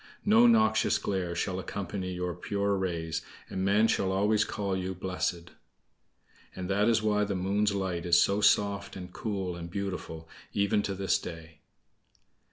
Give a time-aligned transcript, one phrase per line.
[0.25, 5.51] No noxious glare shall accompany your pure rays, and men shall always call you 'blessed.'"
[6.55, 10.81] (And that is why the Moon's light is so soft, and cool, and beautiful even
[10.81, 11.59] to this day.)